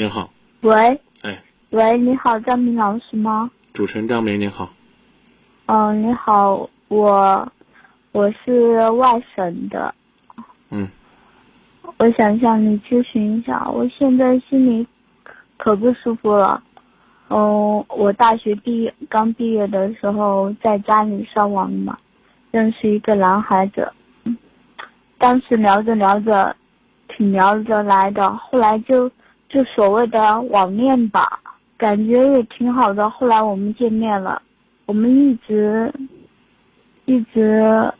[0.00, 0.30] 您好，
[0.62, 1.42] 喂，哎，
[1.72, 3.50] 喂，你好，张明老师吗？
[3.74, 4.70] 主持人张明，您好。
[5.66, 7.52] 嗯、你好，我
[8.12, 9.94] 我是外省的，
[10.70, 10.88] 嗯，
[11.98, 14.86] 我想向你咨询一下，我现在心里
[15.58, 16.62] 可不舒服了。
[17.28, 21.98] 嗯，我大学毕业刚毕业的时候，在家里上网嘛，
[22.50, 23.92] 认识一个男孩子，
[24.24, 24.34] 嗯
[25.18, 26.56] 当时聊着聊着，
[27.06, 29.10] 挺聊得来的，后来就
[29.50, 31.40] 就所谓的网恋吧，
[31.76, 33.10] 感觉也挺好的。
[33.10, 34.40] 后来我们见面了，
[34.86, 35.92] 我们一直
[37.04, 37.92] 一直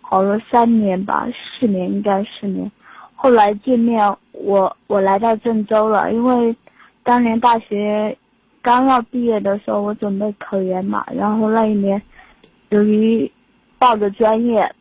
[0.00, 1.26] 好了三年吧，
[1.58, 2.70] 四年应该四年。
[3.16, 6.54] 后来见面，我我来到郑州了，因为
[7.02, 8.16] 当年大学
[8.60, 12.00] 刚要毕业的时候，我准备考研嘛，然后那一年
[12.68, 13.28] 由于
[13.78, 14.72] 报的专业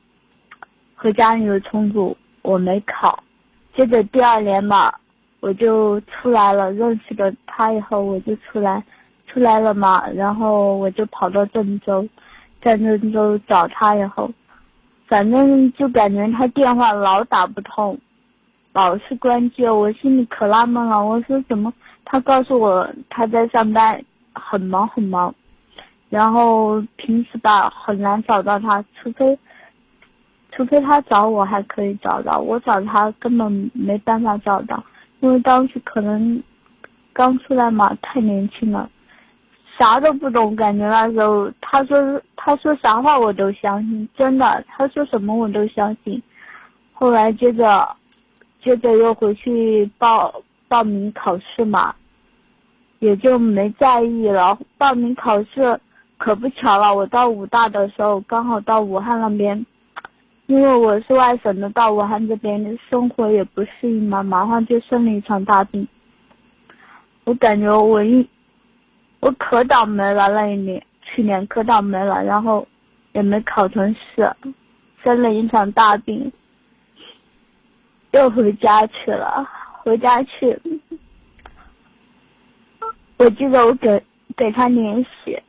[0.93, 3.23] 和家里有冲突，我没考。
[3.75, 4.93] 接着第二年嘛，
[5.41, 8.81] 我就出来了，认识了他以后，我就出来，
[9.27, 12.07] 出来了嘛，然后我就跑到郑州，
[12.61, 14.31] 在郑州找他以后，
[15.07, 17.97] 反正就感觉他电话老打不通，
[18.71, 21.03] 老是关机，我心里可纳闷了。
[21.03, 21.73] 我说怎么？
[22.05, 25.33] 他告诉我他在上班，很忙很忙，
[26.09, 29.37] 然后平时吧很难找到他，除非
[30.51, 34.83] 除非他找我还可以找到，我找他根本没办法找到，
[35.21, 36.43] 因为当时可能
[37.13, 38.89] 刚出来嘛，太年轻了，
[39.77, 46.21] 啥都不懂，感觉那时候他说他说啥话我都相信，真的，他说什么我都相信。
[46.91, 47.95] 后来接着
[48.63, 50.33] 接着又回去报
[50.67, 51.93] 报名考试嘛，
[52.99, 54.57] 也就没在意了。
[54.77, 55.79] 报名考试
[56.17, 59.65] 可不巧了，我到武大的时候刚好到武汉那边，
[60.51, 65.87] 因为我是外省的，到武汉这边生活也不适应嘛，马上就生了一场大病。
[67.23, 68.27] 我感觉我一
[69.21, 72.67] 我可倒霉了那一年，去年可倒霉了，然后
[73.13, 74.29] 也没考成试，
[75.01, 76.29] 生了一场大病，
[78.11, 79.49] 又回家去了。
[79.83, 80.59] 回家去，
[83.15, 84.03] 我记得我给
[84.35, 85.41] 给他联系，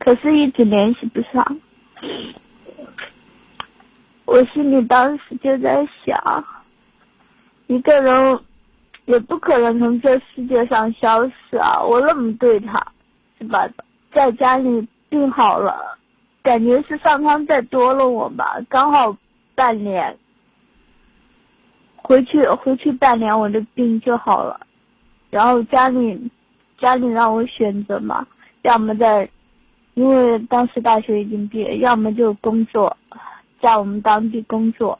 [0.00, 1.60] 可是一直联系不上。
[4.24, 6.44] 我心里当时就在想，
[7.66, 8.38] 一个人
[9.04, 11.82] 也不可能从这世界上消失啊！
[11.82, 12.80] 我那么对他，
[13.38, 13.68] 是吧？
[14.12, 15.98] 在家里病好了，
[16.42, 19.14] 感觉是上苍再多了我吧，刚好
[19.54, 20.16] 半年。
[21.96, 24.60] 回去回去半年，我的病就好了。
[25.30, 26.30] 然后家里
[26.78, 28.26] 家里让我选择嘛，
[28.62, 29.28] 要么在，
[29.94, 32.94] 因为当时大学已经毕业，要么就工作，
[33.62, 34.98] 在我们当地工作，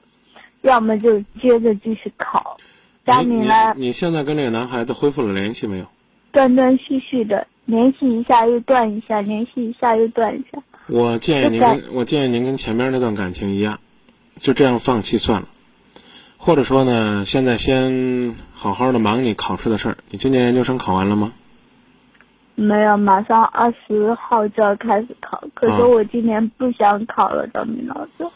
[0.63, 2.57] 要么就接着继续考。
[3.05, 5.87] 家里呢，你你现在跟这个男孩子恢复了联系没有？
[6.31, 10.63] 断断续续的联系一下又断一下，联系一下又断一下。
[10.87, 13.81] 我建议您跟我建议您跟前面那段感情一样，
[14.39, 15.49] 就这样放弃算了。
[16.39, 19.97] 或者说呢，现在先好好的忙你考试的事儿。
[20.11, 21.33] 你今年研究生考完了吗？
[22.55, 25.43] 没有，马上二十号就要开始考。
[25.55, 28.27] 可是我今年不想考了，张明老师。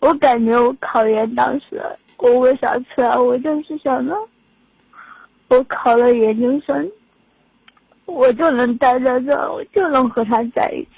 [0.00, 1.82] 我感觉我考研当时，
[2.16, 3.16] 我为啥出来？
[3.16, 4.14] 我就是想着，
[5.48, 6.90] 我考了研究生，
[8.06, 10.88] 我就能待在这，我就能和他在一起。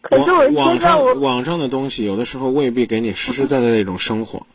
[0.00, 4.46] 可是我现在我网上网上的东西，有的时候未必给你实实在在的一种生活。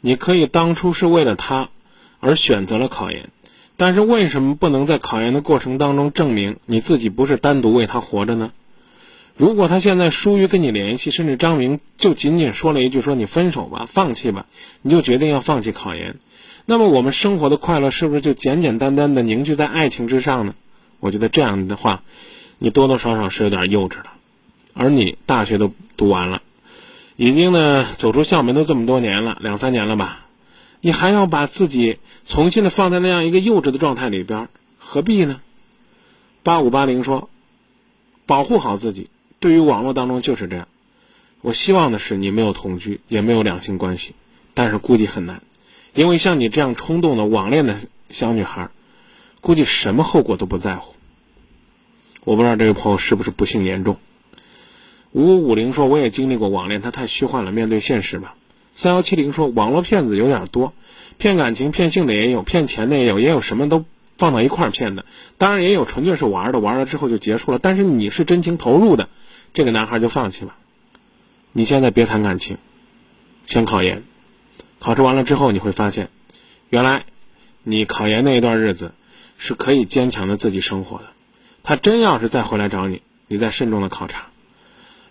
[0.00, 1.68] 你可以当初是为了他
[2.20, 3.30] 而选择了考研，
[3.76, 8.52] 但是为什么不能在考研的过程当中证明你自己不是单独为他活着呢？
[9.36, 14.46] 如果他现在疏于跟你联系，甚至张明就仅仅说了一句说你分手吧，放弃吧，
[14.80, 16.16] 你就决定要放弃考研，
[16.66, 20.54] 那么我们生活的快乐是不是就简简单单的凝聚在爱情之上呢？
[21.00, 22.04] 我觉得这样的话，
[22.58, 24.06] 你多多少少是有点幼稚的，
[24.72, 26.40] 而你大学都读完了。
[27.16, 30.26] 已经呢走出校门都这么多年了，两三年了吧，
[30.80, 34.48] 你还要把自己重新的放在那样一个幼稚的状态里边，
[34.78, 35.40] 何必呢？
[36.44, 37.28] 八五八零说，
[38.26, 39.10] 保护好自己。
[39.44, 40.68] 对于网络当中就是这样。
[41.42, 44.14] 我希望的是你没有同居，也没有两性关系，
[44.54, 45.42] 但是估计很难，
[45.92, 47.76] 因为像你这样冲动的网恋的
[48.08, 48.70] 小女孩，
[49.42, 50.94] 估计什么后果都不在乎。
[52.24, 53.98] 我不知道这位朋友是不是不幸严重。
[55.12, 58.36] 五五五零说：“我也经历过网恋，它太虚幻了，面对现实吧。”
[58.72, 60.72] 三幺七零说：“网络骗子有点多，
[61.18, 63.84] 骗感情、骗性的也有，骗钱的也有，也有什么都
[64.16, 65.04] 放到一块儿骗的。
[65.36, 67.58] 当然也有纯粹是玩的，玩了之后就结束了。
[67.58, 69.10] 但是你是真情投入的，
[69.54, 70.56] 这个男孩就放弃吧。
[71.52, 72.58] 你现在别谈感情，
[73.46, 74.02] 先考研。
[74.80, 76.10] 考试完了之后，你会发现，
[76.68, 77.04] 原来
[77.62, 78.92] 你考研那一段日子
[79.38, 81.04] 是可以坚强的自己生活的。
[81.62, 84.26] 他真要是再回来找你，你再慎重的考察。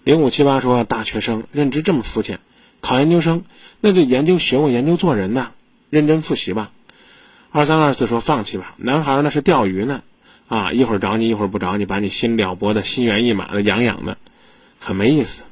[0.03, 2.41] 零五七八说，大学生认知这么肤浅，
[2.81, 3.45] 考研究生
[3.79, 5.51] 那就研究学问，研究做人呐，
[5.89, 6.73] 认真复习吧。
[7.49, 10.03] 二三二四说放弃吧，男孩那是钓鱼呢，
[10.49, 14.17] 啊，一会儿找你，一会儿不找你，把你心了搏的心猿意马的，痒痒的，
[14.83, 15.43] 很没意思。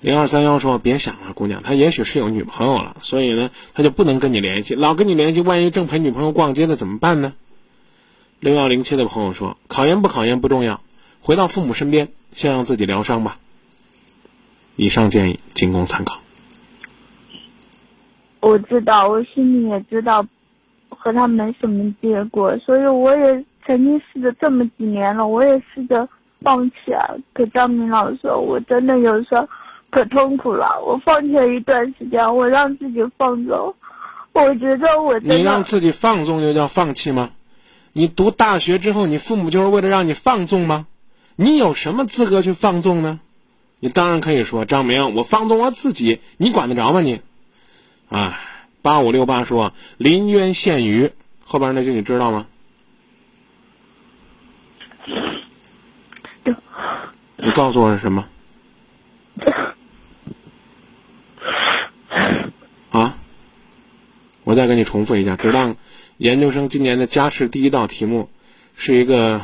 [0.00, 7.32] 零二三幺说别想了，姑娘，他也许是有女朋友了，所以呢，他就不能跟你联系，老跟你联系，万一正陪女朋友逛街的怎么办呢？
[8.40, 10.82] 六幺零七的朋友说，考研不考研不重要，
[11.20, 13.38] 回到父母身边，先让自己疗伤吧。
[14.76, 16.20] 以上建议仅供参考。
[18.40, 20.26] 我知道，我心里也知道。
[20.92, 26.06] 和他没什么结果，所以我也曾经试着这么几年了，我也试着
[26.40, 27.14] 放弃啊。
[27.32, 29.48] 可张明老师，我真的有时候
[29.90, 30.66] 可痛苦了。
[30.84, 33.74] 我放弃了一段时间，我让自己放纵，
[34.32, 37.30] 我觉得我你让自己放纵就叫放弃吗？
[37.92, 40.86] 你读大学之后，你父母就是为了让你放纵吗？
[41.36, 43.20] 你有什么资格去放纵呢？
[43.78, 47.20] 你当然可以说张明，我放纵我自己，你管得着吗你？
[48.08, 48.38] 哎。
[48.82, 51.10] 八五六八说：“临渊羡鱼，
[51.44, 52.46] 后边那句你知道吗？
[57.42, 58.28] 你告诉我是什么？
[62.90, 63.16] 啊？
[64.44, 65.76] 我再给你重复一下，只当
[66.18, 68.28] 研究生今年的加试第一道题目
[68.74, 69.40] 是一个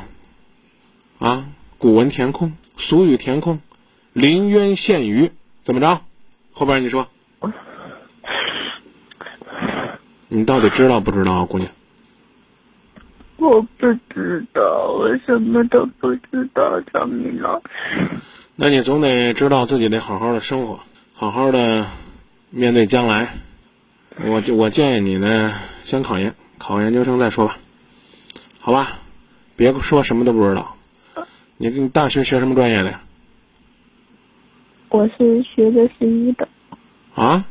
[1.18, 1.48] 啊
[1.78, 3.60] 古文填空、俗语填空，
[4.12, 5.30] 临渊羡鱼
[5.62, 6.02] 怎么着？
[6.52, 7.08] 后边你说。”
[10.28, 11.70] 你到底知道不知道啊，姑娘？
[13.46, 14.62] 我不知道，
[14.98, 18.08] 我什么都不知道，张明老师。
[18.56, 20.80] 那你总得知道自己得好好的生活，
[21.14, 21.86] 好好的
[22.50, 23.28] 面对将来。
[24.24, 25.54] 我就我建议你呢，
[25.84, 27.58] 先考研，考研究生再说吧，
[28.58, 28.98] 好吧？
[29.54, 30.74] 别说什么都不知道。
[31.56, 33.00] 你你大学学什么专业的呀？
[34.88, 36.48] 我是学的是医的。
[37.14, 37.46] 啊？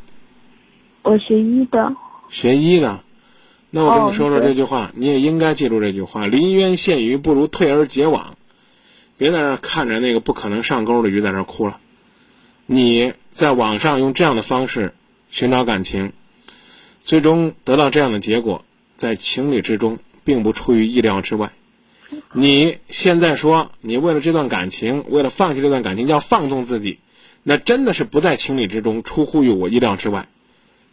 [1.03, 1.95] 我学医的。
[2.27, 3.00] 学医的，
[3.75, 8.38] 那我跟你说说这句话，你也应该记住这句话：临渊羡鱼，不如退而结网。
[9.18, 11.77] 别在那看着那个不可能上钩的鱼在那哭了。
[12.68, 14.94] 你在网上用这样的方式
[15.30, 16.13] 寻找感情，
[17.04, 18.63] 最终得到这样的结果，
[18.95, 21.51] 在情理之中，并不出于意料之外。
[22.31, 27.00] 你现在说你为了这段感情，为了放弃这段感情要放纵自己，
[27.44, 30.30] 那真的是不在情理之中，出乎于我意料之外。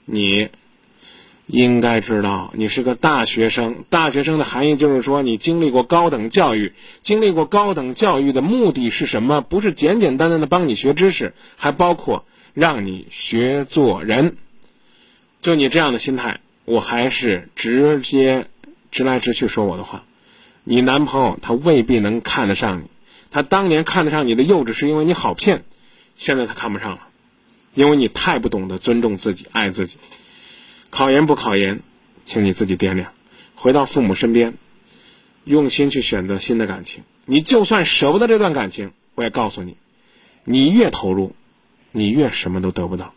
[0.05, 0.49] 你。
[1.47, 3.85] 应该知道，你是个大学生。
[3.91, 6.73] 大学生的含义就是说，你经历过高等教育。
[7.01, 9.41] 经历过高等教育的目的是什么？
[9.41, 12.25] 不是简简单单的帮你学知识，还包括
[12.55, 14.37] 让你学做人。
[15.43, 18.47] 就你这样的心态，我还是直接
[18.91, 20.05] 直来直去说我的话。
[20.65, 22.85] 你男朋友他未必能看得上你，
[23.33, 25.65] 他当年看得上你的幼稚是因为你好骗，
[26.15, 27.01] 现在他看不上了，
[27.75, 29.99] 因为你太不懂得尊重自己、爱自己。
[30.93, 31.81] 考研不考研，
[32.23, 33.15] 请你自己掂量。
[33.55, 34.55] 回到父母身边，
[35.45, 37.03] 用心去选择新的感情。
[37.25, 39.79] 你就算舍不得这段感情，我也告诉你，
[40.45, 41.35] 你越投入，
[41.93, 43.15] 你越什么都得不到。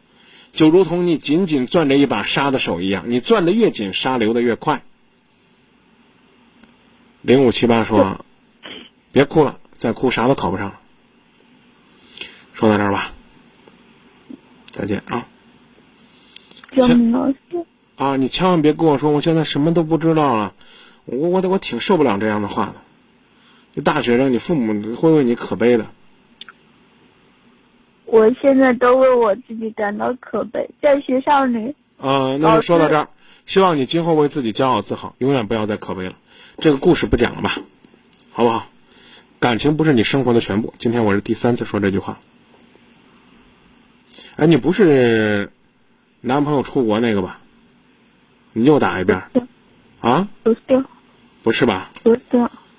[0.53, 4.85] 就如同你紧紧攥着一把沙的手一样，你攥得越紧，沙流得越快。
[7.21, 8.23] 零五七八说
[9.11, 10.79] ：“别哭了，再哭啥都考不上了。”
[12.53, 13.11] 说到这儿吧，
[14.71, 15.27] 再见啊。
[16.71, 17.35] 张老师
[17.95, 20.53] 啊，你千万别跟我说，我现在什么都不知道了，
[21.05, 22.75] 我我我挺受不了这样的话的。
[23.73, 25.87] 这大学生，你父母会为你可悲的。
[28.05, 31.73] 我现在都为我自己感到可悲，在学校里。
[31.97, 33.07] 啊，那就说到这儿，
[33.45, 36.15] 希望你今后为自己骄傲自豪，永远不要再可悲了。
[36.59, 37.57] 这个故事不讲了吧，
[38.31, 38.67] 好不好？
[39.39, 40.73] 感情不是你生活的全部。
[40.77, 42.19] 今天我是第三次说这句话。
[44.35, 45.51] 哎，你不是？
[46.21, 47.39] 男朋友出国那个吧，
[48.57, 49.21] 你又打一遍，
[49.99, 50.29] 啊？
[50.41, 50.85] 不是，
[51.43, 51.91] 不是吧？
[52.03, 52.21] 不是，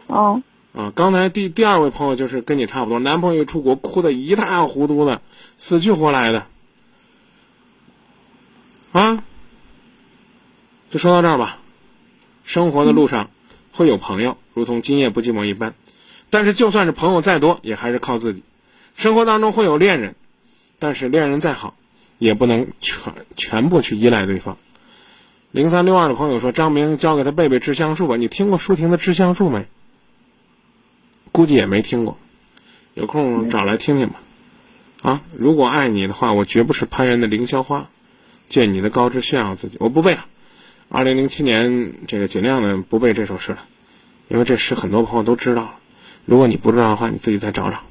[0.06, 0.42] 哦。
[0.72, 5.20] 啊，刚才第第二位朋友就是跟你差不多，男朋友出国哭的一塌糊涂的，
[5.58, 6.46] 死去活来的，
[8.92, 9.22] 啊？
[10.90, 11.58] 就说到这儿吧。
[12.42, 13.28] 生活的路上
[13.72, 15.74] 会有朋友，如同今夜不寂寞一般，
[16.30, 18.42] 但是就算是朋友再多，也还是靠自己。
[18.96, 20.14] 生活当中会有恋人，
[20.78, 21.76] 但是恋人再好。
[22.18, 24.56] 也不能全全部去依赖对方。
[25.50, 29.66] 零三六二的朋友说：“张明教给他背背致橡树吧。”你听过舒婷的《致橡树》没？
[31.32, 32.18] 估计也没听过，
[32.94, 34.20] 有空找来听听吧。
[35.02, 37.88] 啊，如果爱你的话，我绝不是攀援的凌霄花，
[38.46, 39.76] 借你的高枝炫耀自己。
[39.80, 40.24] 我不背了。
[40.88, 43.64] 二零零七年这个尽量的不背这首诗了，
[44.28, 45.74] 因为这诗很多朋友都知道了。
[46.24, 47.82] 如果你不知道的话，你自己再找找。